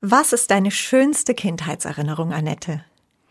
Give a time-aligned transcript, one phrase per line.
[0.00, 2.82] Was ist deine schönste Kindheitserinnerung, Annette?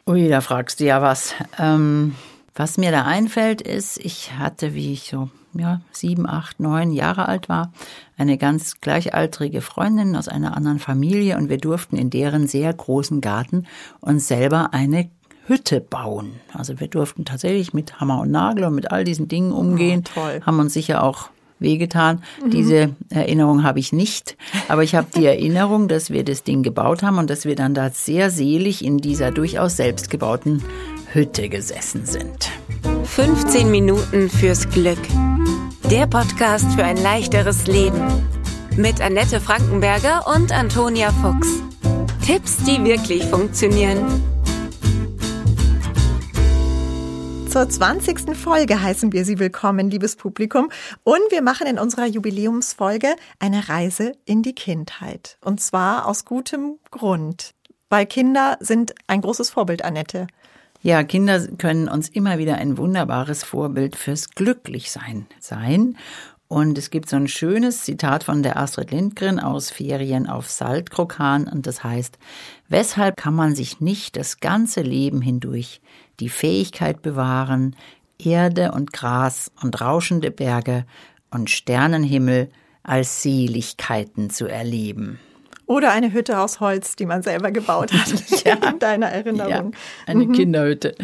[0.05, 1.33] Ui, da fragst du ja was.
[1.57, 2.15] Ähm,
[2.55, 7.27] was mir da einfällt, ist, ich hatte, wie ich so ja, sieben, acht, neun Jahre
[7.27, 7.71] alt war,
[8.17, 13.21] eine ganz gleichaltrige Freundin aus einer anderen Familie und wir durften in deren sehr großen
[13.21, 13.65] Garten
[14.01, 15.09] uns selber eine
[15.45, 16.33] Hütte bauen.
[16.53, 20.19] Also wir durften tatsächlich mit Hammer und Nagel und mit all diesen Dingen umgehen, Oh,
[20.19, 20.41] toll.
[20.45, 21.29] haben uns sicher auch
[21.59, 22.23] wehgetan.
[22.45, 24.37] Diese Erinnerung habe ich nicht,
[24.67, 27.73] aber ich habe die Erinnerung, dass wir das Ding gebaut haben und dass wir dann
[27.73, 30.63] da sehr selig in dieser durchaus selbstgebauten
[31.13, 32.49] Hütte gesessen sind.
[33.05, 34.99] 15 Minuten fürs Glück.
[35.89, 38.01] Der Podcast für ein leichteres Leben.
[38.75, 41.47] Mit Annette Frankenberger und Antonia Fuchs.
[42.25, 44.36] Tipps, die wirklich funktionieren.
[47.57, 48.37] Zur 20.
[48.37, 50.69] Folge heißen wir Sie willkommen, liebes Publikum.
[51.03, 55.39] Und wir machen in unserer Jubiläumsfolge eine Reise in die Kindheit.
[55.43, 57.55] Und zwar aus gutem Grund.
[57.89, 60.27] Weil Kinder sind ein großes Vorbild, Annette.
[60.83, 65.97] Ja, Kinder können uns immer wieder ein wunderbares Vorbild fürs Glücklichsein sein.
[66.49, 71.47] Und es gibt so ein schönes Zitat von der Astrid Lindgren aus Ferien auf Saltkrokan
[71.47, 72.17] und das heißt,
[72.69, 75.81] weshalb kann man sich nicht das ganze Leben hindurch
[76.21, 77.75] die Fähigkeit bewahren,
[78.17, 80.85] Erde und Gras und rauschende Berge
[81.31, 82.49] und Sternenhimmel
[82.81, 85.19] als Seligkeiten zu erleben?
[85.67, 88.11] Oder eine Hütte aus Holz, die man selber gebaut hat,
[88.73, 89.49] in deiner Erinnerung.
[89.51, 89.63] Ja,
[90.07, 90.95] eine Kinderhütte.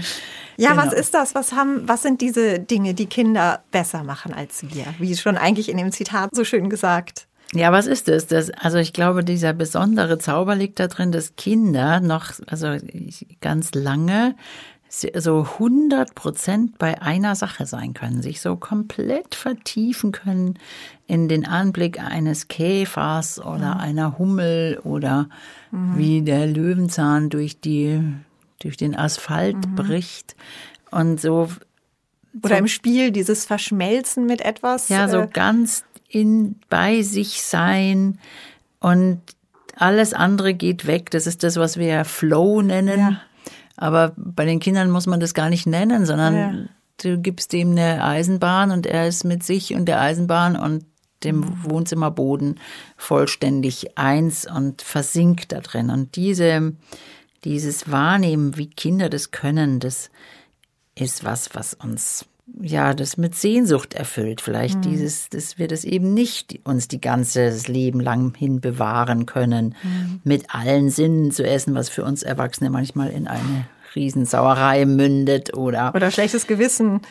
[0.58, 0.84] Ja, Genau.
[0.86, 1.36] was ist das?
[1.36, 4.86] Was haben, was sind diese Dinge, die Kinder besser machen als wir?
[5.00, 7.28] Wie schon eigentlich in dem Zitat so schön gesagt.
[7.54, 8.26] Ja, was ist es?
[8.28, 12.76] Das, also ich glaube, dieser besondere Zauber liegt da drin, dass Kinder noch, also
[13.42, 14.36] ganz lange
[14.94, 20.60] so 100 Prozent bei einer Sache sein können, sich so komplett vertiefen können
[21.08, 25.30] in den Anblick eines Käfers oder einer Hummel oder
[25.72, 28.02] wie der Löwenzahn durch die,
[28.60, 30.36] durch den Asphalt bricht
[30.92, 31.50] und so
[32.44, 34.90] Oder im Spiel dieses Verschmelzen mit etwas.
[34.90, 38.20] ja, so äh, ganz in bei sich sein
[38.80, 39.22] und
[39.76, 41.10] alles andere geht weg.
[41.10, 43.00] Das ist das, was wir Flow nennen.
[43.00, 43.22] Ja.
[43.78, 46.54] Aber bei den Kindern muss man das gar nicht nennen, sondern Ja.
[47.02, 50.86] du gibst ihm eine Eisenbahn und er ist mit sich und der Eisenbahn und
[51.24, 51.58] dem Mhm.
[51.64, 52.60] Wohnzimmerboden
[52.98, 55.90] vollständig eins und versinkt da drin.
[55.90, 56.74] Und diese,
[57.46, 60.10] dieses Wahrnehmen, wie Kinder das können, das
[60.96, 62.26] ist was, was uns
[62.62, 64.42] ja das mit Sehnsucht erfüllt.
[64.42, 69.76] Vielleicht dieses, dass wir das eben nicht uns die ganze Leben lang hin bewahren können,
[70.24, 75.94] mit allen Sinnen zu essen, was für uns Erwachsene manchmal in eine Riesensauerei mündet oder
[75.96, 77.02] Oder schlechtes Gewissen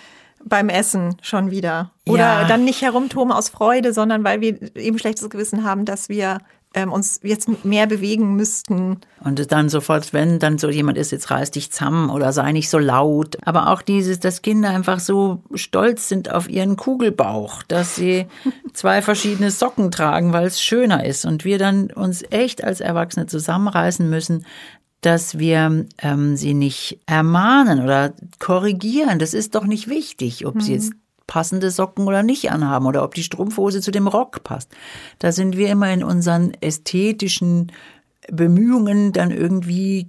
[0.44, 1.90] beim Essen schon wieder.
[2.06, 2.44] Oder Ja.
[2.48, 6.38] dann nicht herumtoben aus Freude, sondern weil wir eben schlechtes Gewissen haben, dass wir
[6.74, 8.98] ähm, uns jetzt mehr bewegen müssten.
[9.22, 12.70] Und dann sofort, wenn dann so jemand ist, jetzt reiß dich zusammen oder sei nicht
[12.70, 13.36] so laut.
[13.44, 18.26] Aber auch dieses, dass Kinder einfach so stolz sind auf ihren Kugelbauch, dass sie
[18.72, 21.26] zwei verschiedene Socken tragen, weil es schöner ist.
[21.26, 24.46] Und wir dann uns echt als Erwachsene zusammenreißen müssen,
[25.02, 29.18] dass wir ähm, sie nicht ermahnen oder korrigieren.
[29.18, 30.92] Das ist doch nicht wichtig, ob sie jetzt
[31.26, 34.70] passende Socken oder nicht anhaben oder ob die Strumpfhose zu dem Rock passt.
[35.18, 37.72] Da sind wir immer in unseren ästhetischen
[38.30, 40.08] Bemühungen dann irgendwie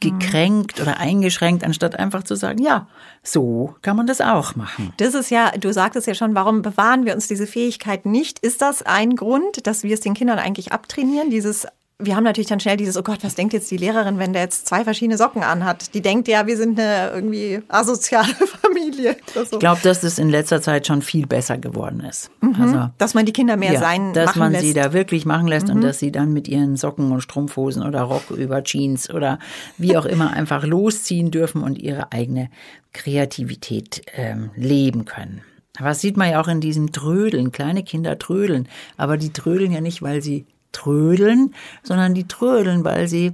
[0.00, 2.88] gekränkt oder eingeschränkt, anstatt einfach zu sagen, ja,
[3.22, 4.92] so kann man das auch machen.
[4.98, 8.40] Das ist ja, du sagtest ja schon, warum bewahren wir uns diese Fähigkeit nicht?
[8.40, 11.30] Ist das ein Grund, dass wir es den Kindern eigentlich abtrainieren?
[11.30, 11.66] Dieses,
[12.00, 14.42] wir haben natürlich dann schnell dieses, oh Gott, was denkt jetzt die Lehrerin, wenn der
[14.42, 15.94] jetzt zwei verschiedene Socken anhat?
[15.94, 19.16] Die denkt ja, wir sind eine irgendwie asoziale Familie.
[19.26, 22.32] Ich glaube, dass das in letzter Zeit schon viel besser geworden ist.
[22.58, 24.64] Also dass man die Kinder mehr ja, sein dass man lässt.
[24.64, 24.68] Mhm.
[24.68, 28.02] sie da wirklich machen lässt und dass sie dann mit ihren Socken und Strumpfhosen oder
[28.02, 29.38] Rock über Jeans oder
[29.78, 32.50] wie auch immer einfach losziehen dürfen und ihre eigene
[32.92, 35.42] Kreativität ähm, leben können.
[35.78, 37.50] Aber das sieht man ja auch in diesem Trödeln.
[37.50, 38.68] Kleine Kinder trödeln.
[38.96, 43.32] Aber die trödeln ja nicht, weil sie trödeln, sondern die trödeln, weil sie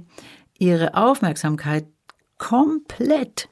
[0.57, 1.85] ihre Aufmerksamkeit
[2.37, 3.49] komplett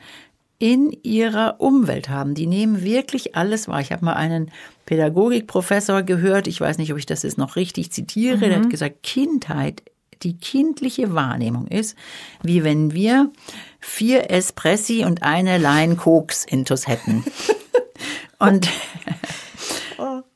[0.59, 2.35] in ihrer Umwelt haben.
[2.35, 3.79] Die nehmen wirklich alles wahr.
[3.79, 4.51] Ich habe mal einen
[4.85, 9.03] Pädagogikprofessor gehört, ich weiß nicht, ob ich das jetzt noch richtig zitiere, der hat gesagt,
[9.03, 9.83] Kindheit,
[10.23, 11.95] die kindliche Wahrnehmung ist,
[12.43, 13.31] wie wenn wir
[13.79, 17.23] vier Espressi und eine Line Koks intus hätten.
[18.39, 18.69] und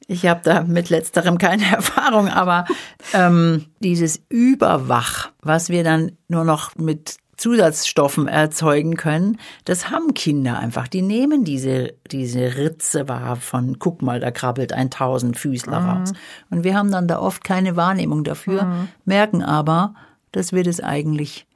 [0.07, 2.65] ich habe da mit letzterem keine Erfahrung, aber
[3.13, 10.59] ähm, dieses Überwach, was wir dann nur noch mit Zusatzstoffen erzeugen können, das haben Kinder
[10.59, 10.87] einfach.
[10.87, 16.13] Die nehmen diese, diese Ritze wahr von, guck mal, da krabbelt ein Tausendfüßler raus.
[16.51, 19.95] Und wir haben dann da oft keine Wahrnehmung dafür, merken aber,
[20.31, 21.47] dass wir das eigentlich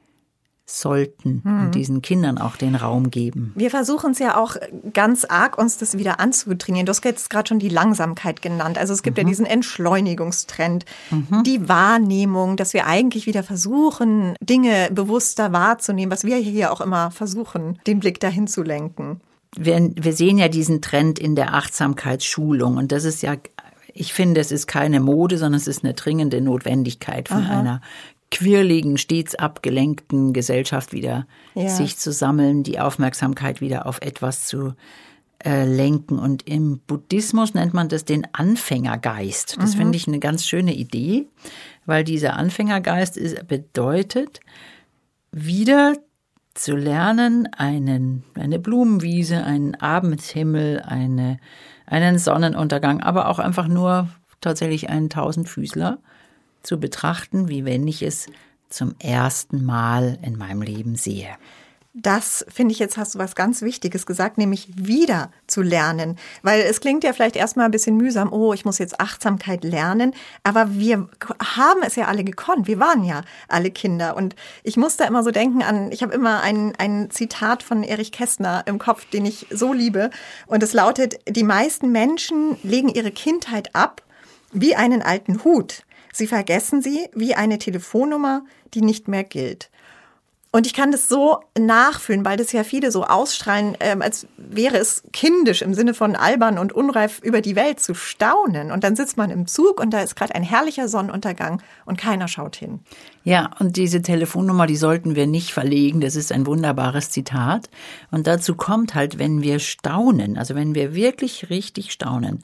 [0.68, 1.64] sollten hm.
[1.64, 3.52] und diesen Kindern auch den Raum geben.
[3.56, 4.56] Wir versuchen es ja auch
[4.92, 6.84] ganz arg, uns das wieder anzutrainieren.
[6.84, 8.76] Du hast jetzt gerade schon die Langsamkeit genannt.
[8.76, 9.22] Also es gibt mhm.
[9.22, 11.42] ja diesen Entschleunigungstrend, mhm.
[11.44, 17.10] die Wahrnehmung, dass wir eigentlich wieder versuchen, Dinge bewusster wahrzunehmen, was wir hier auch immer
[17.10, 19.20] versuchen, den Blick dahin zu lenken.
[19.56, 23.36] Wir, wir sehen ja diesen Trend in der Achtsamkeitsschulung und das ist ja
[23.94, 27.58] ich finde, es ist keine Mode, sondern es ist eine dringende Notwendigkeit von Aha.
[27.58, 27.80] einer
[28.30, 31.68] quirligen, stets abgelenkten Gesellschaft wieder ja.
[31.68, 34.74] sich zu sammeln, die Aufmerksamkeit wieder auf etwas zu
[35.44, 36.18] äh, lenken.
[36.18, 39.56] Und im Buddhismus nennt man das den Anfängergeist.
[39.60, 39.78] Das mhm.
[39.78, 41.26] finde ich eine ganz schöne Idee,
[41.86, 44.40] weil dieser Anfängergeist ist, bedeutet,
[45.30, 45.94] wieder
[46.54, 51.38] zu lernen, einen, eine Blumenwiese, einen Abendhimmel, eine,
[51.86, 54.08] einen Sonnenuntergang, aber auch einfach nur
[54.40, 55.98] tatsächlich einen Tausendfüßler
[56.62, 58.26] zu betrachten, wie wenn ich es
[58.68, 61.36] zum ersten Mal in meinem Leben sehe.
[62.00, 66.16] Das finde ich jetzt hast du was ganz Wichtiges gesagt, nämlich wieder zu lernen.
[66.42, 70.14] Weil es klingt ja vielleicht erstmal ein bisschen mühsam, oh, ich muss jetzt Achtsamkeit lernen.
[70.44, 71.08] Aber wir
[71.56, 72.68] haben es ja alle gekonnt.
[72.68, 74.16] Wir waren ja alle Kinder.
[74.16, 77.82] Und ich muss da immer so denken an, ich habe immer ein, ein Zitat von
[77.82, 80.10] Erich Kästner im Kopf, den ich so liebe.
[80.46, 84.02] Und es lautet, die meisten Menschen legen ihre Kindheit ab
[84.52, 85.82] wie einen alten Hut.
[86.12, 88.44] Sie vergessen sie wie eine Telefonnummer,
[88.74, 89.70] die nicht mehr gilt.
[90.50, 94.78] Und ich kann das so nachfühlen, weil das ja viele so ausstrahlen, ähm, als wäre
[94.78, 98.72] es kindisch im Sinne von albern und unreif über die Welt zu staunen.
[98.72, 102.28] Und dann sitzt man im Zug und da ist gerade ein herrlicher Sonnenuntergang und keiner
[102.28, 102.80] schaut hin.
[103.24, 106.00] Ja, und diese Telefonnummer, die sollten wir nicht verlegen.
[106.00, 107.68] Das ist ein wunderbares Zitat.
[108.10, 112.42] Und dazu kommt halt, wenn wir staunen, also wenn wir wirklich richtig staunen,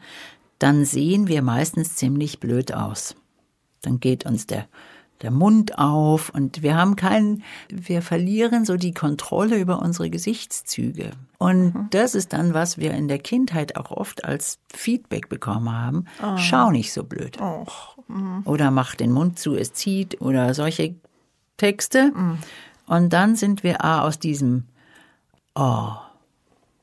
[0.58, 3.16] dann sehen wir meistens ziemlich blöd aus
[3.86, 4.66] dann geht uns der
[5.22, 11.12] der Mund auf und wir haben keinen, wir verlieren so die Kontrolle über unsere Gesichtszüge.
[11.38, 11.86] Und mhm.
[11.90, 16.04] das ist dann, was wir in der Kindheit auch oft als Feedback bekommen haben.
[16.22, 16.36] Oh.
[16.36, 17.38] Schau nicht so blöd.
[17.40, 17.64] Oh.
[18.08, 18.42] Mhm.
[18.44, 20.94] Oder mach den Mund zu, es zieht oder solche
[21.56, 22.12] Texte.
[22.14, 22.38] Mhm.
[22.86, 24.64] Und dann sind wir A, aus diesem,
[25.54, 25.92] oh,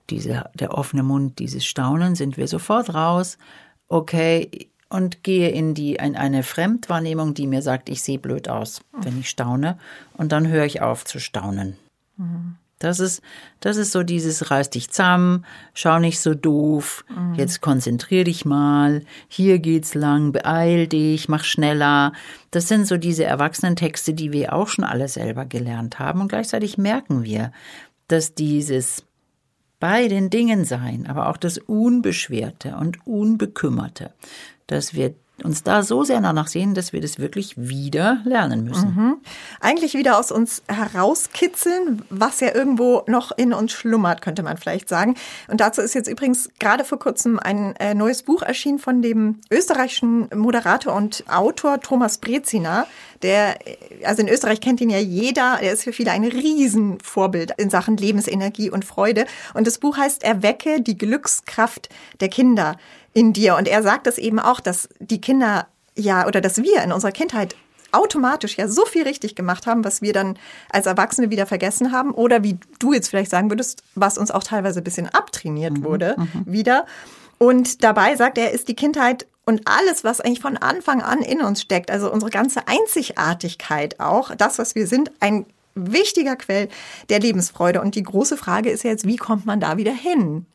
[0.09, 3.37] dieser, der offene Mund, dieses Staunen, sind wir sofort raus.
[3.87, 8.81] Okay, und gehe in die in eine Fremdwahrnehmung, die mir sagt, ich sehe blöd aus,
[8.91, 9.77] wenn ich staune.
[10.13, 11.77] Und dann höre ich auf zu staunen.
[12.17, 12.55] Mhm.
[12.79, 13.21] Das ist,
[13.59, 15.45] das ist so dieses reiß dich zusammen,
[15.75, 17.35] schau nicht so doof, mhm.
[17.35, 22.11] jetzt konzentrier dich mal, hier geht's lang, beeil dich, mach schneller.
[22.49, 26.79] Das sind so diese Erwachsenentexte, die wir auch schon alle selber gelernt haben und gleichzeitig
[26.79, 27.51] merken wir,
[28.07, 29.03] dass dieses
[29.81, 34.13] bei den Dingen sein, aber auch das Unbeschwerte und Unbekümmerte,
[34.67, 38.95] dass wir uns da so sehr danach sehen, dass wir das wirklich wieder lernen müssen.
[38.95, 39.17] Mhm.
[39.59, 44.89] Eigentlich wieder aus uns herauskitzeln, was ja irgendwo noch in uns schlummert, könnte man vielleicht
[44.89, 45.15] sagen.
[45.47, 49.39] Und dazu ist jetzt übrigens gerade vor kurzem ein äh, neues Buch erschienen von dem
[49.49, 52.87] österreichischen Moderator und Autor Thomas Brezina.
[53.21, 55.59] Der, äh, also in Österreich kennt ihn ja jeder.
[55.61, 59.25] Er ist für viele ein Riesenvorbild in Sachen Lebensenergie und Freude.
[59.53, 61.89] Und das Buch heißt Erwecke die Glückskraft
[62.19, 62.77] der Kinder
[63.13, 63.55] in dir.
[63.55, 67.11] Und er sagt es eben auch, dass die Kinder ja oder dass wir in unserer
[67.11, 67.55] Kindheit
[67.91, 70.37] automatisch ja so viel richtig gemacht haben, was wir dann
[70.69, 72.11] als Erwachsene wieder vergessen haben.
[72.11, 75.83] Oder wie du jetzt vielleicht sagen würdest, was uns auch teilweise ein bisschen abtrainiert mhm,
[75.83, 76.43] wurde mhm.
[76.45, 76.85] wieder.
[77.37, 81.41] Und dabei sagt er, ist die Kindheit und alles, was eigentlich von Anfang an in
[81.41, 86.69] uns steckt, also unsere ganze Einzigartigkeit auch, das, was wir sind, ein wichtiger Quell
[87.09, 87.81] der Lebensfreude.
[87.81, 90.45] Und die große Frage ist jetzt, wie kommt man da wieder hin?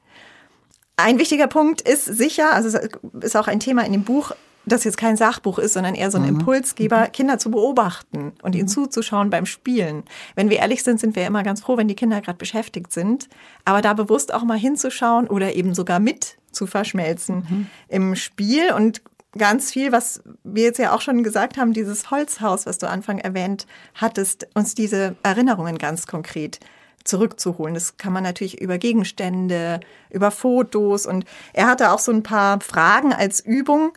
[0.97, 2.79] Ein wichtiger Punkt ist sicher, also
[3.21, 4.33] ist auch ein Thema in dem Buch,
[4.67, 6.41] das jetzt kein Sachbuch ist, sondern eher so ein mhm.
[6.41, 7.13] Impulsgeber, mhm.
[7.13, 8.69] Kinder zu beobachten und ihnen mhm.
[8.71, 10.03] zuzuschauen beim Spielen.
[10.35, 13.29] Wenn wir ehrlich sind, sind wir immer ganz froh, wenn die Kinder gerade beschäftigt sind.
[13.65, 17.67] Aber da bewusst auch mal hinzuschauen oder eben sogar mit zu verschmelzen mhm.
[17.89, 19.03] im Spiel und
[19.39, 23.19] ganz viel, was wir jetzt ja auch schon gesagt haben, dieses Holzhaus, was du Anfang
[23.19, 26.59] erwähnt hattest, uns diese Erinnerungen ganz konkret
[27.09, 27.75] zurückzuholen.
[27.75, 32.61] Das kann man natürlich über Gegenstände, über Fotos und er hatte auch so ein paar
[32.61, 33.93] Fragen als Übung,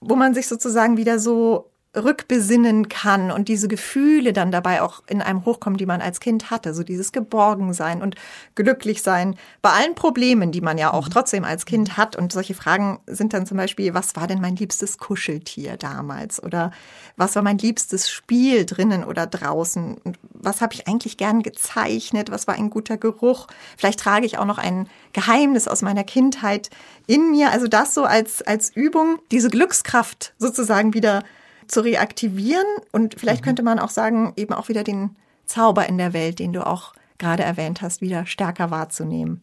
[0.00, 5.22] wo man sich sozusagen wieder so rückbesinnen kann und diese Gefühle dann dabei auch in
[5.22, 6.74] einem hochkommen, die man als Kind hatte.
[6.74, 8.16] So dieses Geborgensein und
[8.54, 11.10] Glücklichsein bei allen Problemen, die man ja auch mhm.
[11.10, 12.16] trotzdem als Kind hat.
[12.16, 16.42] Und solche Fragen sind dann zum Beispiel, was war denn mein liebstes Kuscheltier damals?
[16.42, 16.72] Oder
[17.16, 19.96] was war mein liebstes Spiel drinnen oder draußen?
[20.02, 22.30] Und was habe ich eigentlich gern gezeichnet?
[22.30, 23.46] Was war ein guter Geruch?
[23.76, 26.70] Vielleicht trage ich auch noch ein Geheimnis aus meiner Kindheit
[27.06, 27.52] in mir.
[27.52, 31.22] Also das so als, als Übung, diese Glückskraft sozusagen wieder
[31.68, 32.66] zu reaktivieren.
[32.92, 33.46] Und vielleicht mhm.
[33.46, 35.16] könnte man auch sagen, eben auch wieder den
[35.46, 39.42] Zauber in der Welt, den du auch gerade erwähnt hast, wieder stärker wahrzunehmen.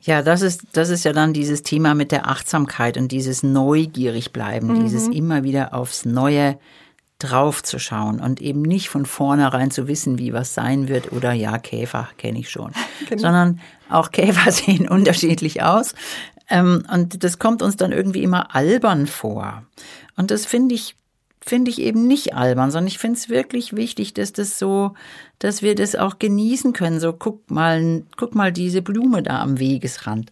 [0.00, 4.32] Ja, das ist, das ist ja dann dieses Thema mit der Achtsamkeit und dieses neugierig
[4.32, 4.80] bleiben, mhm.
[4.82, 6.58] dieses immer wieder aufs Neue
[7.20, 12.08] draufzuschauen und eben nicht von vornherein zu wissen, wie was sein wird oder ja, Käfer
[12.18, 12.72] kenne ich schon,
[13.08, 13.22] genau.
[13.22, 15.94] sondern auch Käfer sehen unterschiedlich aus.
[16.50, 19.62] Ähm, und das kommt uns dann irgendwie immer albern vor.
[20.16, 20.96] Und das finde ich
[21.44, 24.94] finde ich eben nicht albern, sondern ich finde es wirklich wichtig, dass das so,
[25.38, 27.00] dass wir das auch genießen können.
[27.00, 30.30] So, guck mal, guck mal diese Blume da am Wegesrand.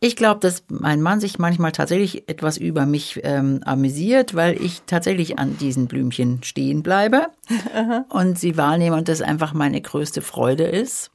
[0.00, 4.82] Ich glaube, dass mein Mann sich manchmal tatsächlich etwas über mich ähm, amüsiert, weil ich
[4.86, 7.28] tatsächlich an diesen Blümchen stehen bleibe
[8.10, 11.10] und sie wahrnehme und das einfach meine größte Freude ist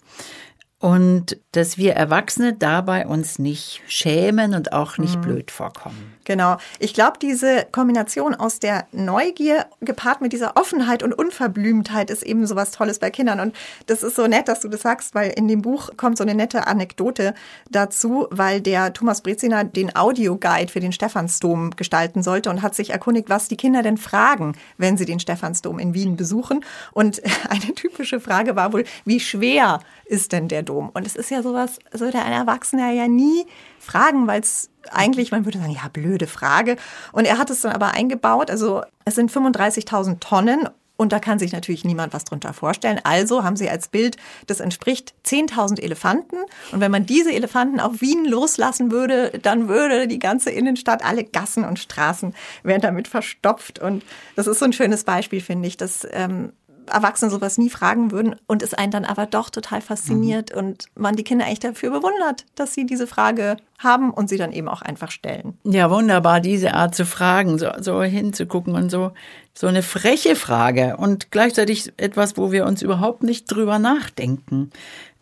[0.80, 5.22] und dass wir Erwachsene dabei uns nicht schämen und auch nicht mhm.
[5.22, 6.14] blöd vorkommen.
[6.24, 6.58] Genau.
[6.80, 12.46] Ich glaube, diese Kombination aus der Neugier gepaart mit dieser Offenheit und Unverblümtheit ist eben
[12.48, 13.40] so was Tolles bei Kindern.
[13.40, 13.56] Und
[13.88, 16.36] das ist so nett, dass du das sagst, weil in dem Buch kommt so eine
[16.36, 17.34] nette Anekdote
[17.72, 22.92] dazu, weil der Thomas Breziner den Audioguide für den Stephansdom gestalten sollte und hat sich
[22.92, 26.64] erkundigt, was die Kinder denn fragen, wenn sie den Stephansdom in Wien besuchen.
[26.94, 30.90] Und eine typische Frage war wohl, wie schwer ist denn der Dom?
[30.90, 33.46] Und es ist ja sowas, sollte ein Erwachsener ja nie
[33.80, 36.78] fragen, weil es eigentlich, man würde sagen, ja, blöde Frage.
[37.12, 38.52] Und er hat es dann aber eingebaut.
[38.52, 43.00] Also es sind 35.000 Tonnen und da kann sich natürlich niemand was drunter vorstellen.
[43.06, 46.36] Also haben sie als Bild, das entspricht 10.000 Elefanten.
[46.74, 51.24] Und wenn man diese Elefanten auf Wien loslassen würde, dann würde die ganze Innenstadt, alle
[51.24, 53.80] Gassen und Straßen wären damit verstopft.
[53.80, 54.04] Und
[54.36, 56.52] das ist so ein schönes Beispiel, finde ich, dass ähm,
[56.90, 60.60] Erwachsene sowas nie fragen würden und es einen dann aber doch total fasziniert mhm.
[60.60, 64.52] und man die Kinder echt dafür bewundert, dass sie diese Frage haben und sie dann
[64.52, 65.58] eben auch einfach stellen.
[65.64, 69.12] Ja, wunderbar, diese Art zu fragen, so, so hinzugucken und so,
[69.54, 74.72] so eine freche Frage und gleichzeitig etwas, wo wir uns überhaupt nicht drüber nachdenken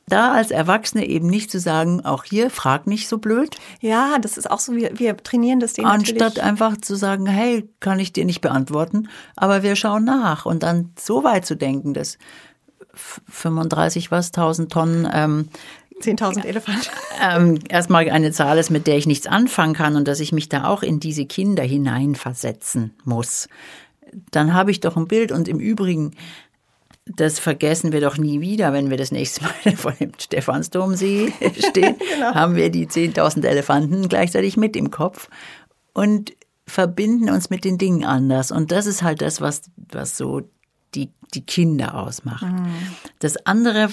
[0.08, 3.58] da als Erwachsene eben nicht zu sagen, auch hier, frag nicht so blöd.
[3.82, 6.44] Ja, das ist auch so, wir, wir trainieren das denen Anstatt natürlich.
[6.44, 10.94] einfach zu sagen, hey, kann ich dir nicht beantworten, aber wir schauen nach und dann
[10.98, 12.18] so weit zu denken, dass
[12.94, 15.50] 35 was, 1000 Tonnen ähm,
[16.02, 16.88] 10.000 Elefanten.
[17.20, 20.48] Ähm, erstmal eine Zahl ist, mit der ich nichts anfangen kann und dass ich mich
[20.48, 23.50] da auch in diese Kinder hineinversetzen muss.
[24.32, 26.14] Dann habe ich doch ein Bild und im Übrigen
[27.16, 31.96] das vergessen wir doch nie wieder, wenn wir das nächste Mal vor dem Stephansdomsee stehen,
[31.98, 32.34] genau.
[32.34, 35.30] haben wir die 10.000 Elefanten gleichzeitig mit im Kopf
[35.94, 36.34] und
[36.68, 38.52] verbinden uns mit den Dingen anders.
[38.52, 40.42] Und das ist halt das, was, was so
[40.96, 42.44] die, die Kinder ausmacht.
[42.44, 42.68] Mhm.
[43.20, 43.90] Das andere,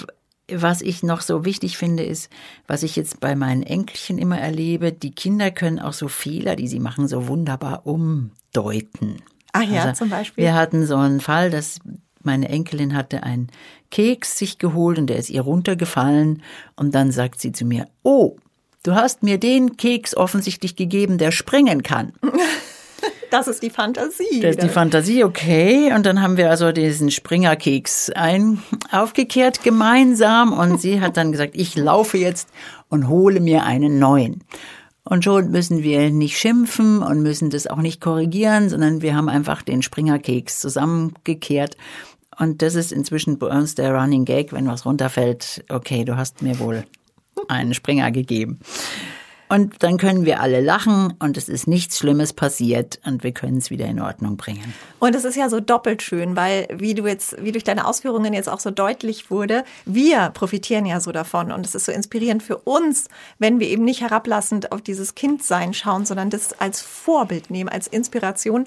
[0.51, 2.29] was ich noch so wichtig finde, ist,
[2.67, 6.67] was ich jetzt bei meinen Enkelchen immer erlebe, die Kinder können auch so Fehler, die
[6.67, 9.21] sie machen, so wunderbar umdeuten.
[9.53, 10.43] Ah ja, also, zum Beispiel.
[10.43, 11.79] Wir hatten so einen Fall, dass
[12.25, 13.49] meine Enkelin hatte einen
[13.91, 16.41] Keks sich geholt und der ist ihr runtergefallen
[16.75, 18.37] und dann sagt sie zu mir, oh,
[18.83, 22.13] du hast mir den Keks offensichtlich gegeben, der springen kann.
[23.31, 24.39] Das ist die Fantasie.
[24.39, 25.91] Das ist die Fantasie, okay.
[25.93, 31.51] Und dann haben wir also diesen Springerkeks ein, aufgekehrt gemeinsam und sie hat dann gesagt,
[31.55, 32.47] ich laufe jetzt
[32.87, 34.43] und hole mir einen neuen.
[35.03, 39.29] Und schon müssen wir nicht schimpfen und müssen das auch nicht korrigieren, sondern wir haben
[39.29, 41.77] einfach den Springerkeks zusammengekehrt
[42.39, 46.41] und das ist inzwischen bei uns der Running Gag, wenn was runterfällt, okay, du hast
[46.41, 46.85] mir wohl
[47.47, 48.59] einen Springer gegeben.
[49.47, 53.57] Und dann können wir alle lachen und es ist nichts Schlimmes passiert und wir können
[53.57, 54.73] es wieder in Ordnung bringen.
[54.97, 58.33] Und es ist ja so doppelt schön, weil wie du jetzt, wie durch deine Ausführungen
[58.33, 62.41] jetzt auch so deutlich wurde, wir profitieren ja so davon und es ist so inspirierend
[62.41, 67.51] für uns, wenn wir eben nicht herablassend auf dieses Kindsein schauen, sondern das als Vorbild
[67.51, 68.65] nehmen, als Inspiration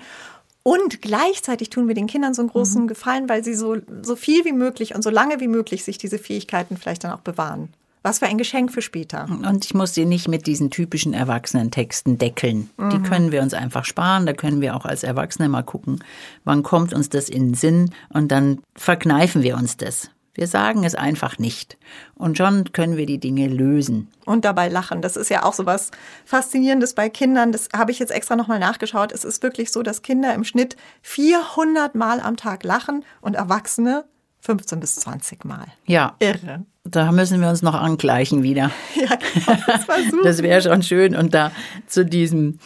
[0.68, 2.88] und gleichzeitig tun wir den Kindern so einen großen mhm.
[2.88, 6.18] Gefallen, weil sie so, so viel wie möglich und so lange wie möglich sich diese
[6.18, 7.70] Fähigkeiten vielleicht dann auch bewahren.
[8.02, 9.26] Was für ein Geschenk für später.
[9.30, 12.68] Und ich muss sie nicht mit diesen typischen Erwachsenentexten deckeln.
[12.76, 12.90] Mhm.
[12.90, 14.26] Die können wir uns einfach sparen.
[14.26, 16.04] Da können wir auch als Erwachsene mal gucken,
[16.44, 20.10] wann kommt uns das in den Sinn und dann verkneifen wir uns das.
[20.38, 21.76] Wir sagen es einfach nicht.
[22.14, 24.06] Und schon können wir die Dinge lösen.
[24.24, 25.02] Und dabei lachen.
[25.02, 25.90] Das ist ja auch so was
[26.26, 27.50] Faszinierendes bei Kindern.
[27.50, 29.10] Das habe ich jetzt extra nochmal nachgeschaut.
[29.10, 34.04] Es ist wirklich so, dass Kinder im Schnitt 400 Mal am Tag lachen und Erwachsene
[34.42, 35.66] 15 bis 20 Mal.
[35.86, 36.14] Ja.
[36.20, 36.64] Irre.
[36.84, 38.70] Da müssen wir uns noch angleichen wieder.
[38.94, 39.60] Ja, genau.
[39.66, 39.86] Das,
[40.22, 41.16] das wäre schon schön.
[41.16, 41.50] Und da
[41.88, 42.60] zu diesem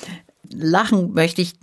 [0.50, 1.54] Lachen möchte ich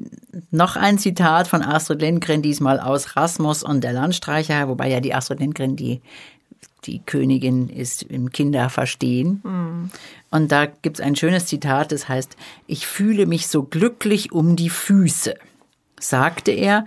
[0.52, 5.14] noch ein Zitat von Astrid Lindgren, diesmal aus Rasmus und der Landstreicher, wobei ja die
[5.14, 6.02] Astrid Lindgren die,
[6.86, 9.42] die Königin ist im Kinderverstehen.
[9.44, 9.92] Mhm.
[10.32, 12.36] Und da gibt es ein schönes Zitat, das heißt,
[12.68, 15.36] ich fühle mich so glücklich um die Füße,
[16.00, 16.86] sagte er,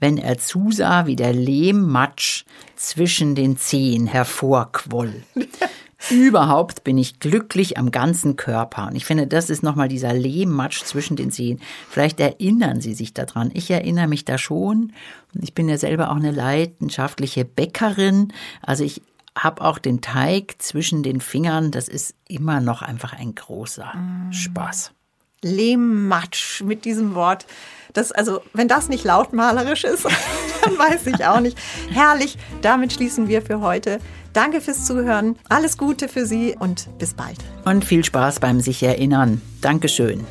[0.00, 2.44] wenn er zusah, wie der Lehmmatsch
[2.76, 5.22] zwischen den Zehen hervorquoll.
[6.10, 8.86] Überhaupt bin ich glücklich am ganzen Körper.
[8.86, 11.60] Und ich finde, das ist nochmal dieser Lehmmatsch zwischen den Zehen.
[11.90, 13.50] Vielleicht erinnern Sie sich daran.
[13.52, 14.92] Ich erinnere mich da schon.
[15.40, 18.32] Ich bin ja selber auch eine leidenschaftliche Bäckerin.
[18.62, 19.02] Also ich
[19.36, 21.72] habe auch den Teig zwischen den Fingern.
[21.72, 24.32] Das ist immer noch einfach ein großer mm.
[24.32, 24.92] Spaß.
[25.42, 27.46] Lehmmatsch mit diesem Wort.
[27.92, 30.04] Das, also, wenn das nicht lautmalerisch ist,
[30.62, 31.58] dann weiß ich auch nicht.
[31.90, 32.36] Herrlich.
[32.62, 33.98] Damit schließen wir für heute.
[34.32, 35.36] Danke fürs Zuhören.
[35.48, 37.38] Alles Gute für Sie und bis bald.
[37.64, 39.40] Und viel Spaß beim sich erinnern.
[39.60, 40.26] Dankeschön.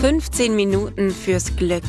[0.00, 1.82] 15 Minuten fürs Glück.